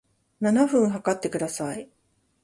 [0.39, 1.87] 七分測ってください